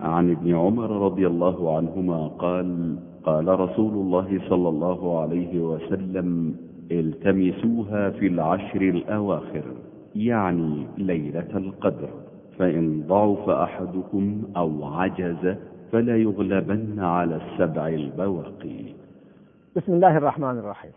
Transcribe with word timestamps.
عن 0.00 0.30
ابن 0.30 0.54
عمر 0.54 0.90
رضي 0.90 1.26
الله 1.26 1.76
عنهما 1.76 2.26
قال 2.26 2.96
قال 3.24 3.60
رسول 3.60 3.92
الله 3.92 4.40
صلى 4.48 4.68
الله 4.68 5.20
عليه 5.20 5.60
وسلم 5.60 6.56
التمسوها 6.90 8.10
في 8.10 8.26
العشر 8.26 8.80
الأواخر 8.80 9.64
يعني 10.16 10.86
ليلة 10.98 11.56
القدر 11.56 12.08
فإن 12.58 13.04
ضعف 13.08 13.48
أحدكم 13.48 14.42
أو 14.56 14.84
عجز 14.84 15.56
فلا 15.92 16.16
يغلبن 16.16 17.00
على 17.00 17.36
السبع 17.36 17.88
البواقي. 17.88 18.84
بسم 19.76 19.92
الله 19.92 20.16
الرحمن 20.16 20.58
الرحيم. 20.58 20.92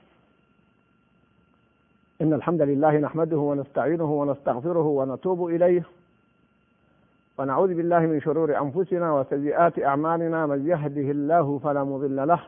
إن 2.22 2.34
الحمد 2.34 2.62
لله 2.62 2.98
نحمده 2.98 3.38
ونستعينه 3.38 4.12
ونستغفره 4.14 4.86
ونتوب 4.88 5.48
إليه 5.48 5.84
ونعوذ 7.38 7.73
بالله 7.73 8.00
من 8.00 8.21
شرور 8.21 8.57
أنفسنا 8.57 9.13
وسيئات 9.13 9.80
أعمالنا 9.80 10.45
من 10.45 10.68
يهده 10.68 11.12
الله 11.12 11.59
فلا 11.63 11.84
مضل 11.84 12.27
له 12.27 12.39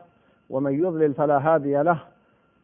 ومن 0.50 0.72
يضلل 0.72 1.14
فلا 1.14 1.38
هادي 1.38 1.82
له 1.82 1.98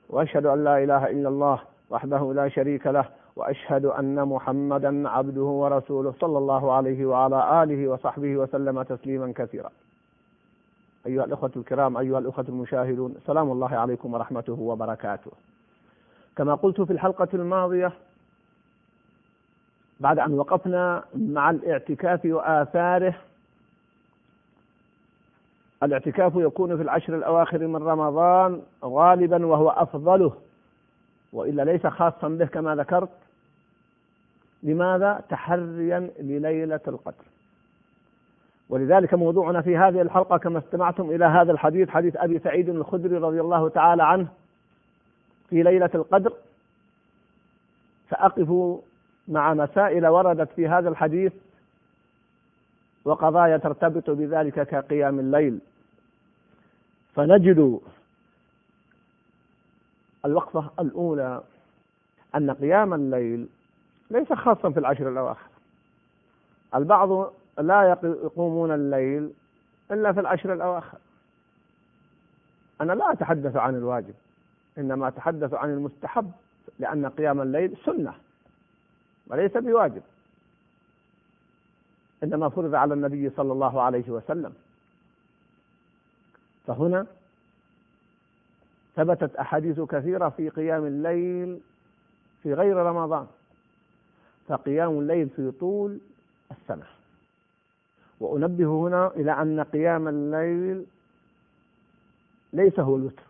وأشهد 0.08 0.46
أن 0.46 0.64
لا 0.64 0.84
إله 0.84 1.10
إلا 1.10 1.28
الله 1.28 1.60
وحده 1.90 2.32
لا 2.32 2.48
شريك 2.48 2.86
له 2.86 3.04
وأشهد 3.36 3.84
أن 3.84 4.28
محمدا 4.28 5.08
عبده 5.08 5.42
ورسوله 5.42 6.14
صلى 6.20 6.38
الله 6.38 6.72
عليه 6.72 7.06
وعلى 7.06 7.62
آله 7.62 7.88
وصحبه 7.88 8.36
وسلم 8.36 8.82
تسليما 8.82 9.32
كثيرا. 9.36 9.70
أيها 11.06 11.24
الأخوة 11.24 11.50
الكرام 11.56 11.96
أيها 11.96 12.18
الأخوة 12.18 12.44
المشاهدون 12.48 13.14
سلام 13.26 13.52
الله 13.52 13.76
عليكم 13.76 14.14
ورحمته 14.14 14.60
وبركاته. 14.60 15.30
كما 16.36 16.54
قلت 16.54 16.80
في 16.80 16.92
الحلقة 16.92 17.28
الماضية 17.34 17.92
بعد 20.00 20.18
أن 20.18 20.32
وقفنا 20.32 21.04
مع 21.14 21.50
الاعتكاف 21.50 22.20
وآثاره 22.24 23.14
الاعتكاف 25.82 26.32
يكون 26.36 26.76
في 26.76 26.82
العشر 26.82 27.16
الأواخر 27.16 27.66
من 27.66 27.76
رمضان 27.76 28.62
غالبا 28.84 29.46
وهو 29.46 29.68
أفضله 29.68 30.32
وإلا 31.32 31.62
ليس 31.62 31.86
خاصا 31.86 32.28
به 32.28 32.46
كما 32.46 32.74
ذكرت. 32.74 33.08
لماذا؟ 34.62 35.24
تحريا 35.28 36.10
لليلة 36.20 36.80
القدر. 36.88 37.24
ولذلك 38.68 39.14
موضوعنا 39.14 39.62
في 39.62 39.76
هذه 39.76 40.00
الحلقة 40.00 40.38
كما 40.38 40.58
استمعتم 40.58 41.10
إلى 41.10 41.24
هذا 41.24 41.52
الحديث 41.52 41.88
حديث 41.88 42.16
أبي 42.16 42.38
سعيد 42.38 42.68
الخدري 42.68 43.16
رضي 43.16 43.40
الله 43.40 43.68
تعالى 43.68 44.02
عنه 44.02 44.28
في 45.50 45.62
ليلة 45.62 45.90
القدر. 45.94 46.32
سأقف 48.10 48.80
مع 49.30 49.54
مسائل 49.54 50.06
وردت 50.06 50.52
في 50.56 50.68
هذا 50.68 50.88
الحديث 50.88 51.32
وقضايا 53.04 53.56
ترتبط 53.56 54.10
بذلك 54.10 54.66
كقيام 54.66 55.18
الليل. 55.18 55.58
فنجد 57.14 57.80
الوقفة 60.24 60.70
الأولى 60.80 61.42
أن 62.34 62.50
قيام 62.50 62.94
الليل 62.94 63.48
ليس 64.10 64.32
خاصا 64.32 64.70
في 64.70 64.80
العشر 64.80 65.08
الأواخر. 65.08 65.50
البعض 66.74 67.32
لا 67.58 67.98
يقومون 68.02 68.74
الليل 68.74 69.32
إلا 69.90 70.12
في 70.12 70.20
العشر 70.20 70.52
الأواخر. 70.52 70.98
أنا 72.80 72.92
لا 72.92 73.12
أتحدث 73.12 73.56
عن 73.56 73.74
الواجب 73.74 74.14
إنما 74.78 75.08
أتحدث 75.08 75.54
عن 75.54 75.70
المستحب 75.70 76.30
لأن 76.78 77.06
قيام 77.06 77.40
الليل 77.40 77.76
سنة. 77.84 78.14
وليس 79.30 79.56
بواجب. 79.56 80.02
إنما 82.22 82.48
فرض 82.48 82.74
على 82.74 82.94
النبي 82.94 83.30
صلى 83.30 83.52
الله 83.52 83.82
عليه 83.82 84.10
وسلم. 84.10 84.52
فهنا 86.66 87.06
ثبتت 88.96 89.36
أحاديث 89.36 89.80
كثيرة 89.80 90.28
في 90.28 90.48
قيام 90.48 90.86
الليل 90.86 91.60
في 92.42 92.54
غير 92.54 92.76
رمضان. 92.76 93.26
فقيام 94.48 94.98
الليل 94.98 95.28
في 95.28 95.50
طول 95.50 95.98
السنة. 96.50 96.86
وأنبه 98.20 98.66
هنا 98.66 99.06
إلى 99.06 99.32
أن 99.32 99.60
قيام 99.60 100.08
الليل 100.08 100.86
ليس 102.52 102.80
هو 102.80 102.96
الوتر. 102.96 103.22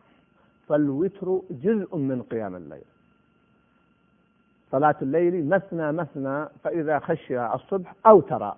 فالوتر 0.68 1.40
جزء 1.50 1.96
من 1.96 2.22
قيام 2.22 2.56
الليل. 2.56 2.84
صلاة 4.72 4.96
الليل 5.02 5.48
مثنى 5.48 5.92
مثنى 5.92 6.46
فإذا 6.64 6.98
خشي 6.98 7.46
الصبح 7.46 7.94
أوتر 8.06 8.52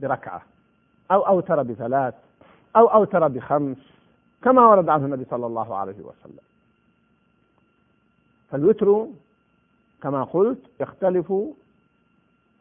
بركعة 0.00 0.42
أو 1.10 1.26
أوتر 1.26 1.62
بثلاث 1.62 2.14
أو 2.76 2.86
أوتر 2.86 3.28
بخمس 3.28 3.76
كما 4.42 4.66
ورد 4.66 4.88
عنه 4.88 5.04
النبي 5.04 5.24
صلى 5.24 5.46
الله 5.46 5.76
عليه 5.76 6.00
وسلم. 6.00 6.44
فالوتر 8.50 9.06
كما 10.02 10.24
قلت 10.24 10.58
يختلف 10.80 11.32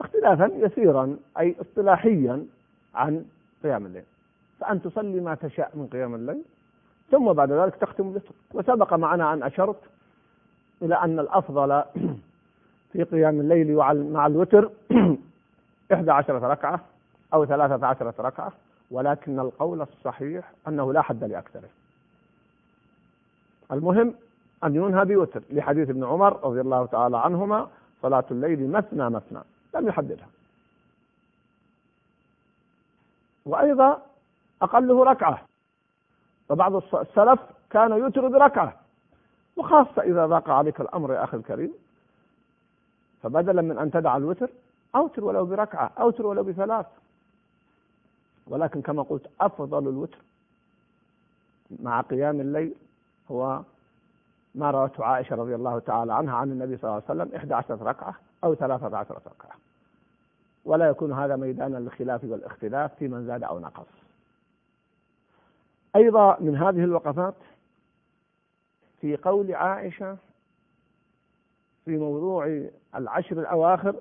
اختلافا 0.01 0.51
يسيرا 0.53 1.17
أي 1.39 1.55
اصطلاحيا 1.61 2.45
عن 2.95 3.25
قيام 3.63 3.85
الليل. 3.85 4.03
فأن 4.59 4.81
تصلي 4.81 5.19
ما 5.19 5.35
تشاء 5.35 5.71
من 5.73 5.87
قيام 5.87 6.15
الليل 6.15 6.41
ثم 7.11 7.33
بعد 7.33 7.51
ذلك 7.51 7.75
تختم 7.75 8.09
الوتر. 8.09 8.31
وسبق 8.53 8.93
معنا 8.93 9.33
أن 9.33 9.43
أشرت 9.43 9.79
إلى 10.81 10.95
أن 10.95 11.19
الأفضل 11.19 11.83
في 12.95 13.03
قيام 13.03 13.39
الليل 13.39 13.75
مع 14.11 14.27
الوتر 14.27 14.71
إحدى 15.93 16.11
عشرة 16.11 16.47
ركعة 16.47 16.79
أو 17.33 17.45
ثلاثة 17.45 17.87
عشرة 17.87 18.13
ركعة 18.19 18.51
ولكن 18.91 19.39
القول 19.39 19.81
الصحيح 19.81 20.51
أنه 20.67 20.93
لا 20.93 21.01
حد 21.01 21.23
لأكثره. 21.23 21.69
المهم 23.71 24.15
أن 24.63 24.75
ينهى 24.75 25.05
بوتر 25.05 25.41
لحديث 25.49 25.89
ابن 25.89 26.03
عمر 26.03 26.43
رضي 26.43 26.61
الله 26.61 26.85
تعالى 26.85 27.17
عنهما 27.17 27.67
صلاة 28.01 28.25
الليل 28.31 28.71
مثنى 28.71 29.09
مثنى 29.09 29.39
لم 29.75 29.87
يحددها. 29.87 30.27
وأيضا 33.45 34.01
أقله 34.61 35.03
ركعة. 35.03 35.41
وبعض 36.49 36.75
السلف 36.75 37.39
كان 37.69 37.91
يوتر 37.91 38.27
بركعة. 38.27 38.73
وخاصة 39.57 40.01
إذا 40.01 40.25
ضاق 40.25 40.49
عليك 40.49 40.81
الأمر 40.81 41.13
يا 41.13 41.23
أخي 41.23 41.37
الكريم 41.37 41.73
فبدلا 43.25 43.61
من 43.61 43.77
أن 43.77 43.91
تدع 43.91 44.17
الوتر 44.17 44.49
أوتر 44.95 45.23
ولو 45.23 45.45
بركعة 45.45 45.91
أوتر 45.99 46.25
ولو 46.25 46.43
بثلاث. 46.43 46.85
ولكن 48.47 48.81
كما 48.81 49.03
قلت 49.03 49.29
أفضل 49.41 49.87
الوتر 49.87 50.17
مع 51.79 52.01
قيام 52.01 52.41
الليل 52.41 52.75
هو 53.31 53.61
ما 54.55 54.71
روته 54.71 55.05
عائشة 55.05 55.35
رضي 55.35 55.55
الله 55.55 55.79
تعالى 55.79 56.13
عنها 56.13 56.35
عن 56.35 56.51
النبي 56.51 56.77
صلى 56.77 56.83
الله 56.83 57.03
عليه 57.09 57.21
وسلم 57.21 57.35
11 57.35 57.81
ركعة 57.81 58.15
أو 58.43 58.55
13 58.55 59.15
ركعة. 59.15 59.57
ولا 60.65 60.89
يكون 60.89 61.13
هذا 61.13 61.35
ميدانا 61.35 61.77
للخلاف 61.77 62.23
والاختلاف 62.23 62.95
في 62.95 63.07
من 63.07 63.25
زاد 63.25 63.43
أو 63.43 63.59
نقص. 63.59 63.87
أيضا 65.95 66.37
من 66.39 66.55
هذه 66.55 66.83
الوقفات 66.83 67.35
في 69.01 69.17
قول 69.17 69.55
عائشة 69.55 70.17
في 71.85 71.97
موضوع 71.97 72.67
العشر 72.95 73.39
الأواخر 73.39 73.95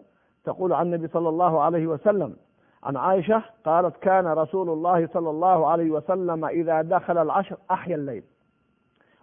تقول 0.44 0.72
عن 0.72 0.86
النبي 0.86 1.08
صلى 1.08 1.28
الله 1.28 1.62
عليه 1.62 1.86
وسلم. 1.86 2.36
عن 2.82 2.96
عائشة 2.96 3.44
قالت 3.64 3.96
كان 3.96 4.26
رسول 4.26 4.70
الله 4.70 5.06
صلى 5.06 5.30
الله 5.30 5.66
عليه 5.66 5.90
وسلم 5.90 6.44
إذا 6.44 6.82
دخل 6.82 7.18
العشر 7.18 7.56
أحيا 7.70 7.96
الليل 7.96 8.24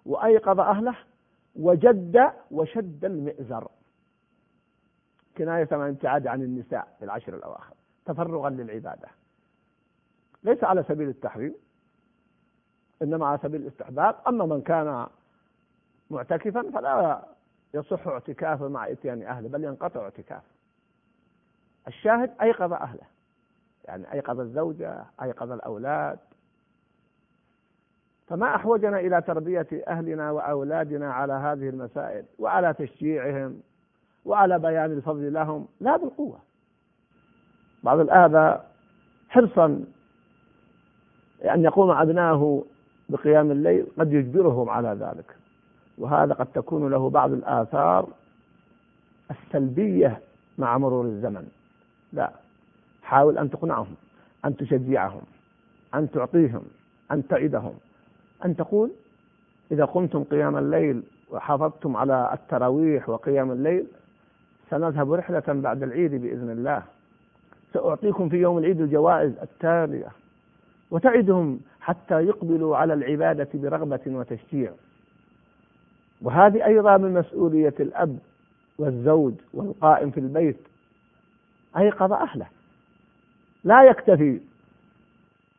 وأيقظ 0.05 0.59
أهله 0.59 0.95
وجد 1.55 2.31
وشد 2.51 3.05
المئزر. 3.05 3.67
كناية 5.37 5.67
عن 5.71 5.81
الابتعاد 5.81 6.27
عن 6.27 6.41
النساء 6.41 6.95
في 6.99 7.05
العشر 7.05 7.35
الأواخر 7.35 7.73
تفرغا 8.05 8.49
للعبادة. 8.49 9.07
ليس 10.43 10.63
على 10.63 10.83
سبيل 10.83 11.09
التحريم 11.09 11.55
إنما 13.01 13.25
على 13.27 13.39
سبيل 13.43 13.61
الاستحباب. 13.61 14.15
أما 14.27 14.45
من 14.45 14.61
كان 14.61 15.07
معتكفا 16.09 16.71
فلا 16.73 17.23
يصح 17.73 18.07
اعتكافه 18.07 18.67
مع 18.67 18.87
إتيان 18.91 19.23
أهله 19.23 19.49
بل 19.49 19.63
ينقطع 19.63 20.01
اعتكافه 20.01 20.51
الشاهد 21.87 22.31
أيقظ 22.41 22.73
أهله 22.73 23.11
يعني 23.85 24.13
أيقظ 24.13 24.39
الزوجة 24.39 25.05
أيقظ 25.21 25.51
الأولاد. 25.51 26.19
فما 28.27 28.55
أحوجنا 28.55 28.99
إلى 28.99 29.21
تربية 29.21 29.67
أهلنا 29.87 30.31
وأولادنا 30.31 31.13
على 31.13 31.33
هذه 31.33 31.69
المسائل 31.69 32.25
وعلى 32.39 32.73
تشجيعهم 32.73 33.61
وعلى 34.25 34.59
بيان 34.59 34.91
الفضل 34.91 35.33
لهم 35.33 35.67
لا 35.79 35.97
بالقوة. 35.97 36.39
بعض 37.83 37.99
الآباء 37.99 38.71
حرصا 39.29 39.85
أن 41.45 41.63
يقوم 41.63 41.91
أبنائه 41.91 42.65
بقيام 43.09 43.51
الليل 43.51 43.87
قد 43.99 44.13
يجبرهم 44.13 44.69
على 44.69 44.89
ذلك. 44.89 45.40
وهذا 46.01 46.33
قد 46.33 46.45
تكون 46.45 46.91
له 46.91 47.09
بعض 47.09 47.31
الآثار 47.31 48.07
السلبية 49.31 50.19
مع 50.57 50.77
مرور 50.77 51.05
الزمن. 51.05 51.47
لا 52.13 52.31
حاول 53.03 53.37
أن 53.37 53.49
تقنعهم 53.49 53.95
أن 54.45 54.57
تشجعهم 54.57 55.21
أن 55.95 56.11
تعطيهم 56.11 56.63
أن 57.11 57.27
تعدهم. 57.27 57.73
أن 58.45 58.55
تقول 58.55 58.91
إذا 59.71 59.85
قمتم 59.85 60.23
قيام 60.23 60.57
الليل 60.57 61.03
وحافظتم 61.31 61.97
على 61.97 62.29
التراويح 62.33 63.09
وقيام 63.09 63.51
الليل 63.51 63.85
سنذهب 64.69 65.11
رحلة 65.11 65.43
بعد 65.47 65.83
العيد 65.83 66.11
بإذن 66.11 66.49
الله. 66.49 66.83
سأعطيكم 67.73 68.29
في 68.29 68.37
يوم 68.37 68.57
العيد 68.57 68.81
الجوائز 68.81 69.31
التالية 69.41 70.07
وتعدهم 70.91 71.59
حتى 71.81 72.21
يقبلوا 72.21 72.77
على 72.77 72.93
العبادة 72.93 73.47
برغبة 73.53 74.01
وتشجيع. 74.07 74.71
وهذه 76.21 76.65
أيضا 76.65 76.97
من 76.97 77.13
مسؤولية 77.13 77.73
الأب 77.79 78.19
والزوج 78.77 79.33
والقائم 79.53 80.11
في 80.11 80.19
البيت. 80.19 80.57
أيقظ 81.77 82.13
أهله. 82.13 82.47
لا 83.63 83.83
يكتفي 83.83 84.41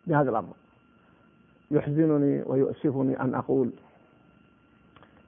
بهذا 0.06 0.30
الأمر. 0.30 0.54
يحزنني 1.70 2.42
ويؤسفني 2.46 3.20
أن 3.20 3.34
أقول 3.34 3.72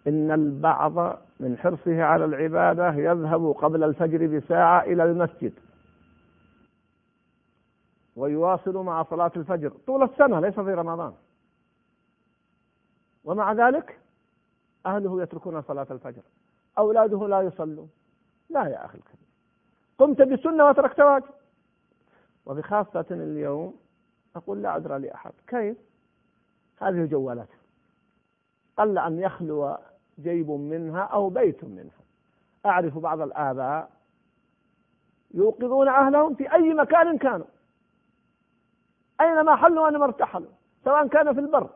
إن 0.07 0.31
البعض 0.31 1.19
من 1.41 1.59
حرصه 1.59 2.03
على 2.03 2.25
العبادة 2.25 2.95
يذهب 2.95 3.53
قبل 3.53 3.85
الفجر 3.85 4.27
بساعة 4.27 4.83
إلى 4.83 5.05
المسجد 5.05 5.53
ويواصل 8.17 8.77
مع 8.77 9.03
صلاة 9.03 9.33
الفجر 9.37 9.73
طول 9.87 10.03
السنة 10.03 10.41
ليس 10.41 10.55
في 10.55 10.75
رمضان. 10.75 11.13
ومع 13.25 13.53
ذلك 13.53 13.99
أهله 14.87 15.23
يتركون 15.23 15.63
صلاة 15.63 15.87
الفجر. 15.91 16.23
أولاده 16.79 17.29
لا 17.29 17.41
يصلون. 17.41 17.91
لا 18.51 18.67
يا 18.67 18.85
أخي 18.85 18.99
الكريم. 18.99 19.27
قمت 19.99 20.23
بالسنة 20.23 20.67
وتركت 20.67 21.01
واجب. 21.01 21.25
وبخاصة 22.47 23.07
اليوم 23.11 23.77
أقول 24.37 24.63
لا 24.63 24.71
عذر 24.71 24.97
لأحد. 24.97 25.33
كيف؟ 25.47 25.77
هذه 26.81 27.05
جوالات. 27.05 27.49
قل 28.79 28.99
أن 28.99 29.19
يخلو 29.19 29.77
جيب 30.19 30.51
منها 30.51 31.03
أو 31.03 31.29
بيت 31.29 31.65
منها. 31.65 32.05
أعرف 32.67 32.99
بعض 32.99 33.21
الآباء 33.21 33.91
يوقظون 35.35 35.89
أهلهم 35.89 36.35
في 36.35 36.53
أي 36.53 36.75
مكان 36.75 37.19
كانوا. 37.19 37.47
أينما 39.21 39.57
حلوا 39.57 39.87
أينما 39.87 40.05
ارتحلوا. 40.05 40.51
سواء 40.85 41.07
كان 41.07 41.35
في 41.35 41.41
البر 41.41 41.71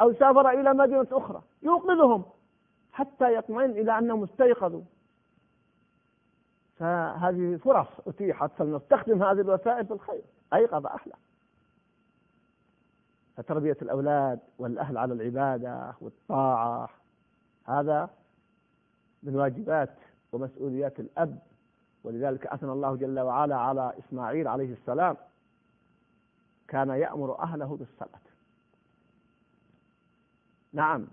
أو 0.00 0.12
سافر 0.12 0.50
إلى 0.50 0.74
مدينة 0.74 1.06
أخرى. 1.12 1.42
يوقظهم. 1.62 2.24
حتى 2.94 3.34
يطمئن 3.34 3.70
إلى 3.70 3.98
أنهم 3.98 4.22
استيقظوا. 4.22 4.82
فهذه 6.78 7.56
فرص 7.56 7.88
أتيحت 8.06 8.50
فلنستخدم 8.58 9.22
هذه 9.22 9.40
الوسائل 9.40 9.86
في 9.86 9.92
الخير 9.92 10.22
أيقظ 10.54 10.86
أهله 10.86 11.14
فتربية 13.36 13.76
الأولاد 13.82 14.40
والأهل 14.58 14.98
على 14.98 15.14
العبادة 15.14 15.94
والطاعة 16.00 16.90
هذا 17.64 18.10
من 19.22 19.36
واجبات 19.36 19.94
ومسؤوليات 20.32 21.00
الأب. 21.00 21.38
ولذلك 22.04 22.46
أثنى 22.46 22.72
الله 22.72 22.96
جل 22.96 23.20
وعلا 23.20 23.56
على 23.56 23.92
إسماعيل 23.98 24.48
عليه 24.48 24.72
السلام 24.72 25.16
كان 26.68 26.90
يأمر 26.90 27.38
أهله 27.38 27.76
بالصلاة. 27.76 28.20
نعم 30.72 31.06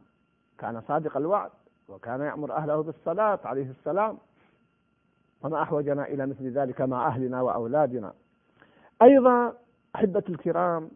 كان 0.57 0.81
صادق 0.81 1.17
الوعد. 1.17 1.51
وكان 1.89 2.21
يأمر 2.21 2.51
أهله 2.51 2.83
بالصلاة 2.83 3.39
عليه 3.45 3.69
السلام. 3.69 4.17
وما 5.41 5.61
أحوجنا 5.61 6.07
إلى 6.07 6.25
مثل 6.25 6.51
ذلك 6.51 6.81
مع 6.81 7.07
أهلنا 7.07 7.41
وأولادنا. 7.41 8.13
أيضا 9.01 9.53
أحبة 9.95 10.23
الكرام 10.29 10.89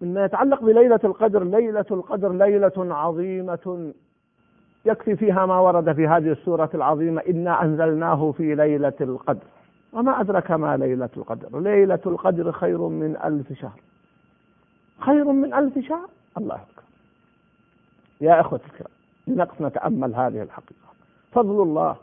مما 0.00 0.24
يتعلق 0.24 0.62
بليلة 0.62 1.00
القدر 1.04 1.44
ليلة 1.44 1.84
القدر 1.90 2.32
ليلة 2.32 2.72
عظيمة 2.76 3.92
يكفي 4.84 5.16
فيها 5.16 5.46
ما 5.46 5.58
ورد 5.58 5.92
في 5.92 6.06
هذه 6.06 6.32
السورة 6.32 6.70
العظيمة 6.74 7.22
إنا 7.28 7.62
أنزلناه 7.62 8.32
في 8.32 8.54
ليلة 8.54 8.92
القدر. 9.00 9.46
وما 9.92 10.20
أدرك 10.20 10.50
ما 10.50 10.76
ليلة 10.76 11.10
القدر؟ 11.16 11.60
ليلة 11.60 12.00
القدر 12.06 12.52
خير 12.52 12.88
من 12.88 13.16
ألف 13.24 13.52
شهر. 13.52 13.80
خير 14.98 15.24
من 15.24 15.54
ألف 15.54 15.78
شهر؟ 15.78 16.08
الله 16.38 16.54
أكبر 16.54 16.81
يا 18.22 18.40
إخوة 18.40 18.60
الكرام 18.66 18.90
لنقف 19.26 19.60
نتأمل 19.62 20.14
هذه 20.14 20.42
الحقيقة. 20.42 20.88
فضل 21.32 21.62
الله 21.62 21.96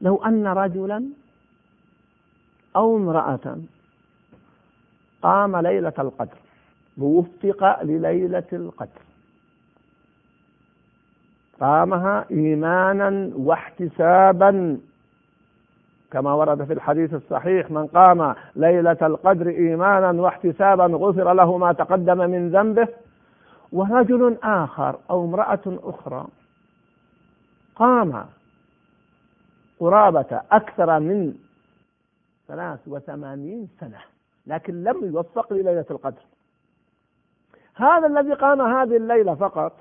لو 0.00 0.16
أن 0.24 0.46
رجلا 0.46 1.04
أو 2.76 2.96
امرأة 2.96 3.56
قام 5.22 5.56
ليلة 5.56 5.92
القدر 5.98 6.38
ووفق 6.98 7.82
لليلة 7.82 8.44
القدر 8.52 9.00
قامها 11.60 12.24
إيمانا 12.30 13.30
واحتسابا 13.36 14.78
كما 16.10 16.32
ورد 16.32 16.64
في 16.64 16.72
الحديث 16.72 17.14
الصحيح 17.14 17.70
من 17.70 17.86
قام 17.86 18.34
ليلة 18.56 18.98
القدر 19.02 19.48
إيمانا 19.48 20.22
واحتسابا 20.22 20.84
غفر 20.84 21.32
له 21.32 21.58
ما 21.58 21.72
تقدم 21.72 22.18
من 22.30 22.50
ذنبه 22.50 22.88
ورجل 23.72 24.38
آخر 24.42 25.00
أو 25.10 25.24
امرأة 25.24 25.60
أخرى 25.66 26.26
قام 27.76 28.26
قرابة 29.80 30.42
أكثر 30.52 31.00
من 31.00 31.34
ثلاث 32.48 32.80
وثمانين 32.86 33.68
سنة 33.80 34.00
لكن 34.46 34.84
لم 34.84 35.04
يوفق 35.04 35.52
لليلة 35.52 35.86
القدر. 35.90 36.22
هذا 37.74 38.06
الذي 38.06 38.32
قام 38.34 38.60
هذه 38.60 38.96
الليلة 38.96 39.34
فقط 39.34 39.72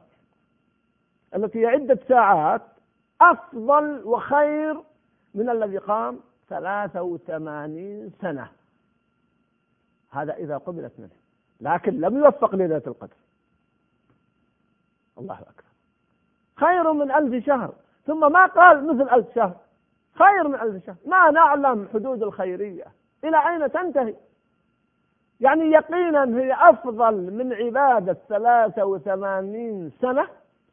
التي 1.36 1.60
هي 1.60 1.66
عدة 1.66 2.00
ساعات 2.08 2.62
أفضل 3.22 4.02
وخير 4.04 4.82
من 5.36 5.50
الذي 5.50 5.78
قام 5.78 6.20
ثلاثة 6.50 7.02
وثمانين 7.02 8.12
سنة. 8.22 8.48
هذا 10.12 10.34
إذا 10.34 10.58
قبلت 10.58 10.94
منه 10.98 11.10
لكن 11.62 12.02
لم 12.02 12.18
يوفق 12.18 12.56
ليلة 12.56 12.82
القدر. 12.88 13.27
الله 15.20 15.40
أكبر. 15.40 15.64
خير 16.56 16.94
من 16.94 17.12
ألف 17.12 17.46
شهر. 17.46 17.74
ثم 18.06 18.32
ما 18.32 18.46
قال 18.46 18.88
مثل 18.88 19.10
ألف 19.10 19.36
شهر. 19.36 19.56
خير 20.14 20.48
من 20.48 20.56
ألف 20.56 20.86
شهر. 20.86 20.96
ما 21.06 21.32
نعلم 21.32 21.88
حدود 21.94 22.24
الخيرية. 22.24 22.86
إلى 23.24 23.50
أين 23.50 23.72
تنتهي؟ 23.72 24.16
يعني 25.40 25.64
يقينا 25.64 26.40
هي 26.40 26.54
أفضل 26.54 27.34
من 27.34 27.54
عبادة 27.54 28.18
ثلاثة 28.30 28.86
وثمانين 28.86 29.92
سنة 30.02 30.28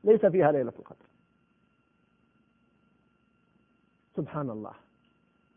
ليس 0.04 0.26
فيها 0.26 0.52
ليلة 0.52 0.72
القدر. 0.78 1.06
سبحان 4.16 4.50
الله. 4.50 4.72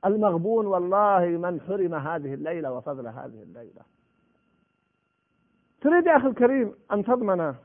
المغبون 0.05 0.65
والله 0.65 1.25
من 1.25 1.61
حرم 1.61 1.95
هذه 1.95 2.33
الليلة 2.33 2.71
وفضل 2.71 3.07
هذه 3.07 3.43
الليلة. 3.43 3.81
تريد 5.81 6.05
يا 6.05 6.17
أخي 6.17 6.27
الكريم 6.27 6.75
أن 6.91 7.03
تضمن 7.03 7.55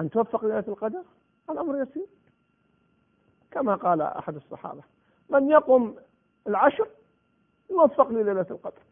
أن 0.00 0.10
توفق 0.10 0.44
ليلة 0.44 0.64
القدر؟ 0.68 1.02
الأمر 1.50 1.82
يسير. 1.82 2.06
كما 3.50 3.74
قال 3.74 4.02
أحد 4.02 4.34
الصحابة 4.36 4.82
من 5.28 5.50
يقم 5.50 5.94
العشر 6.46 6.88
يوفق 7.70 8.08
لليلة 8.08 8.46
القدر. 8.50 8.82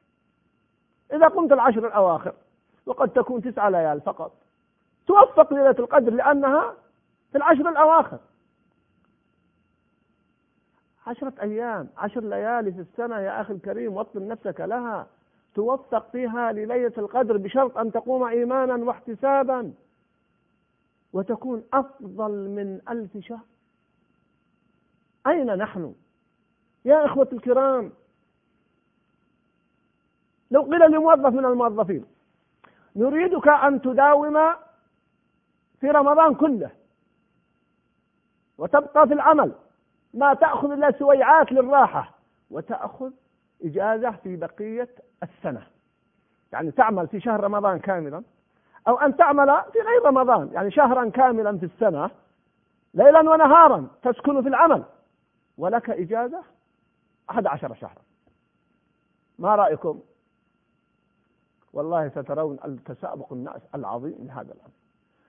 إذا 1.12 1.28
قمت 1.28 1.52
العشر 1.52 1.86
الأواخر 1.86 2.34
وقد 2.86 3.08
تكون 3.08 3.42
تسعة 3.42 3.68
ليال 3.70 4.00
فقط 4.00 4.32
توفق 5.06 5.52
ليلة 5.52 5.76
القدر 5.78 6.12
لأنها 6.12 6.74
في 7.32 7.38
العشر 7.38 7.68
الأواخر. 7.68 8.18
عشرة 11.06 11.32
أيام 11.42 11.88
عشر 11.96 12.20
ليالي 12.20 12.72
في 12.72 12.80
السنة 12.80 13.18
يا 13.18 13.40
أخي 13.40 13.52
الكريم 13.52 13.96
وطن 13.96 14.28
نفسك 14.28 14.60
لها. 14.60 15.06
توفق 15.54 16.10
فيها 16.10 16.52
لليلة 16.52 16.92
القدر 16.98 17.36
بشرط 17.36 17.78
أن 17.78 17.92
تقوم 17.92 18.22
إيمانا 18.22 18.74
واحتسابا. 18.74 19.72
وتكون 21.12 21.64
أفضل 21.72 22.30
من 22.48 22.80
ألف 22.88 23.18
شهر. 23.18 23.40
أين 25.26 25.46
نحن؟ 25.54 25.94
يا 26.84 27.06
إخوة 27.06 27.28
الكرام 27.32 27.92
لو 30.50 30.62
قيل 30.62 30.90
لموظف 30.90 31.26
من 31.32 31.44
الموظفين 31.44 32.04
نريدك 32.96 33.48
أن 33.48 33.82
تداوم 33.82 34.38
في 35.80 35.90
رمضان 35.90 36.34
كله 36.34 36.70
وتبقى 38.58 39.06
في 39.08 39.14
العمل 39.14 39.52
ما 40.14 40.34
تأخذ 40.34 40.70
إلا 40.72 40.98
سويعات 40.98 41.52
للراحة 41.52 42.14
وتأخذ 42.50 43.10
إجازة 43.64 44.10
في 44.10 44.36
بقية 44.36 44.88
السنة. 45.22 45.66
يعني 46.52 46.70
تعمل 46.70 47.08
في 47.08 47.20
شهر 47.20 47.40
رمضان 47.44 47.78
كاملا 47.78 48.22
أو 48.88 48.98
أن 48.98 49.16
تعمل 49.16 49.46
في 49.72 49.78
غير 49.78 50.04
رمضان 50.04 50.50
يعني 50.52 50.70
شهرا 50.70 51.10
كاملا 51.10 51.58
في 51.58 51.66
السنة 51.66 52.10
ليلا 52.94 53.20
ونهارا 53.20 53.88
تسكن 54.02 54.42
في 54.42 54.48
العمل. 54.48 54.84
ولك 55.58 55.90
إجازة 55.90 56.42
أحد 57.30 57.46
عشر 57.46 57.74
شهرا. 57.74 58.02
ما 59.38 59.54
رأيكم؟ 59.54 60.00
والله 61.72 62.08
سترون 62.08 62.58
التسابق 62.64 63.32
الناس 63.32 63.62
العظيم 63.74 64.16
لهذا 64.18 64.52
الأمر. 64.52 64.72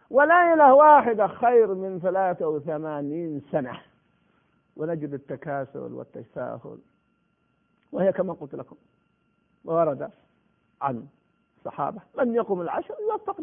وليلة 0.10 0.74
واحدة 0.74 1.28
خير 1.28 1.74
من 1.74 2.00
ثلاثة 2.00 2.48
وثمانين 2.48 3.42
سنة. 3.52 3.82
ونجد 4.78 5.14
التكاسل 5.14 5.94
والتساهل. 5.94 6.78
وهي 7.92 8.12
كما 8.12 8.34
قلت 8.34 8.56
لكم 8.56 8.76
ورد 9.66 10.12
عن 10.82 11.08
الصحابة. 11.66 12.02
من 12.18 12.36
يقوم 12.36 12.62
العشر 12.62 12.96
يوفق 13.12 13.42